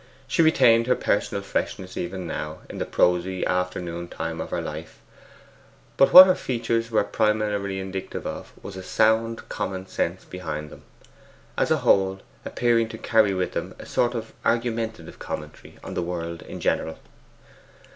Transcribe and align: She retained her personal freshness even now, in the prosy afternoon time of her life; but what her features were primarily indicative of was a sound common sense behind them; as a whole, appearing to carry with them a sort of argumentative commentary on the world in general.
She 0.27 0.41
retained 0.41 0.87
her 0.87 0.95
personal 0.95 1.43
freshness 1.43 1.95
even 1.95 2.25
now, 2.25 2.61
in 2.71 2.79
the 2.79 2.87
prosy 2.87 3.45
afternoon 3.45 4.07
time 4.07 4.41
of 4.41 4.49
her 4.49 4.59
life; 4.59 4.97
but 5.95 6.11
what 6.11 6.25
her 6.25 6.33
features 6.33 6.89
were 6.89 7.03
primarily 7.03 7.77
indicative 7.79 8.25
of 8.25 8.51
was 8.63 8.75
a 8.75 8.81
sound 8.81 9.47
common 9.47 9.85
sense 9.85 10.25
behind 10.25 10.71
them; 10.71 10.81
as 11.55 11.69
a 11.69 11.77
whole, 11.85 12.21
appearing 12.45 12.89
to 12.89 12.97
carry 12.97 13.35
with 13.35 13.51
them 13.51 13.75
a 13.77 13.85
sort 13.85 14.15
of 14.15 14.33
argumentative 14.43 15.19
commentary 15.19 15.77
on 15.83 15.93
the 15.93 16.01
world 16.01 16.41
in 16.41 16.59
general. 16.59 16.97